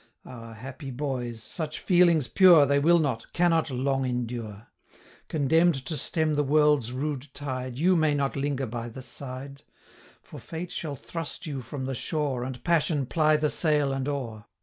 Ah, 0.25 0.53
happy 0.53 0.89
boys! 0.89 1.43
such 1.43 1.79
feelings 1.79 2.27
pure, 2.27 2.53
120 2.65 2.79
They 2.79 2.83
will 2.83 2.97
not, 2.97 3.31
cannot 3.33 3.69
long 3.69 4.03
endure; 4.03 4.65
Condemn'd 5.27 5.75
to 5.85 5.95
stem 5.95 6.33
the 6.33 6.43
world's 6.43 6.91
rude 6.91 7.31
tide, 7.35 7.77
You 7.77 7.95
may 7.95 8.15
not 8.15 8.35
linger 8.35 8.65
by 8.65 8.89
the 8.89 9.03
side; 9.03 9.61
For 10.19 10.39
Fate 10.39 10.71
shall 10.71 10.95
thrust 10.95 11.45
you 11.45 11.61
from 11.61 11.85
the 11.85 11.93
shore, 11.93 12.43
And 12.43 12.63
passion 12.63 13.05
ply 13.05 13.37
the 13.37 13.51
sail 13.51 13.93
and 13.93 14.07
oar. 14.07 14.47